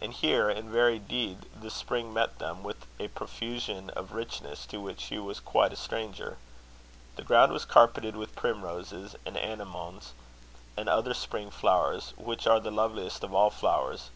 And 0.00 0.12
here, 0.12 0.50
in 0.50 0.72
very 0.72 0.98
deed, 0.98 1.46
the 1.54 1.70
Spring 1.70 2.12
met 2.12 2.40
them, 2.40 2.64
with 2.64 2.84
a 2.98 3.06
profusion 3.06 3.90
of 3.90 4.10
richness 4.10 4.66
to 4.66 4.80
which 4.80 5.04
Hugh 5.04 5.22
was 5.22 5.38
quite 5.38 5.72
a 5.72 5.76
stranger. 5.76 6.38
The 7.14 7.22
ground 7.22 7.52
was 7.52 7.64
carpeted 7.64 8.16
with 8.16 8.34
primroses, 8.34 9.14
and 9.24 9.36
anemones, 9.36 10.14
and 10.76 10.88
other 10.88 11.14
spring 11.14 11.52
flowers, 11.52 12.12
which 12.16 12.44
are 12.48 12.58
the 12.58 12.72
loveliest 12.72 13.22
of 13.22 13.32
all 13.32 13.50
flowers. 13.50 14.10